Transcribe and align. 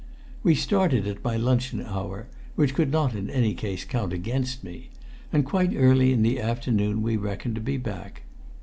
We 0.41 0.55
started 0.55 1.05
at 1.05 1.23
my 1.23 1.37
luncheon 1.37 1.79
hour, 1.79 2.25
which 2.55 2.73
could 2.73 2.89
not 2.91 3.13
in 3.15 3.29
any 3.29 3.53
case 3.53 3.85
count 3.85 4.13
against 4.13 4.63
me, 4.63 4.89
and 5.31 5.45
quite 5.45 5.75
early 5.75 6.11
in 6.11 6.23
the 6.23 6.39
afternoon 6.39 7.03
we 7.03 7.17
reckoned 7.17 7.53
to 7.53 7.61
be 7.61 7.77
back. 7.77 8.23